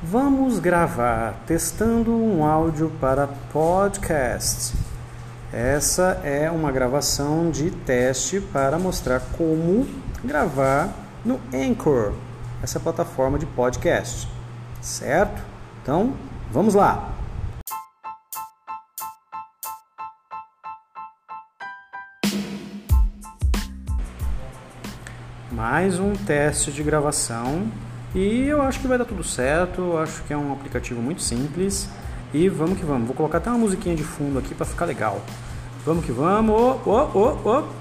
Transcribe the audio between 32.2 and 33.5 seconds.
E vamos que vamos. Vou colocar até